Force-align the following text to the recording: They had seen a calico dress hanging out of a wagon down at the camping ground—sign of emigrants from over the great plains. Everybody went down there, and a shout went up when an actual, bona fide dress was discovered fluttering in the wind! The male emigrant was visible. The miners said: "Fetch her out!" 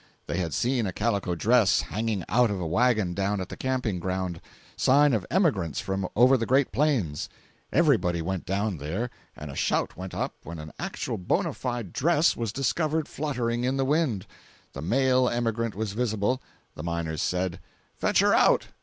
They 0.25 0.37
had 0.39 0.51
seen 0.55 0.87
a 0.87 0.91
calico 0.91 1.35
dress 1.35 1.81
hanging 1.81 2.23
out 2.27 2.49
of 2.49 2.59
a 2.59 2.65
wagon 2.65 3.13
down 3.13 3.39
at 3.39 3.49
the 3.49 3.55
camping 3.55 3.99
ground—sign 3.99 5.13
of 5.13 5.27
emigrants 5.29 5.79
from 5.79 6.09
over 6.15 6.37
the 6.37 6.47
great 6.47 6.71
plains. 6.71 7.29
Everybody 7.71 8.19
went 8.19 8.43
down 8.47 8.77
there, 8.77 9.11
and 9.37 9.51
a 9.51 9.55
shout 9.55 9.95
went 9.95 10.15
up 10.15 10.33
when 10.41 10.57
an 10.57 10.71
actual, 10.79 11.19
bona 11.19 11.53
fide 11.53 11.93
dress 11.93 12.35
was 12.35 12.51
discovered 12.51 13.07
fluttering 13.07 13.63
in 13.63 13.77
the 13.77 13.85
wind! 13.85 14.25
The 14.73 14.81
male 14.81 15.29
emigrant 15.29 15.75
was 15.75 15.91
visible. 15.93 16.41
The 16.73 16.81
miners 16.81 17.21
said: 17.21 17.59
"Fetch 17.97 18.21
her 18.21 18.33
out!" 18.33 18.69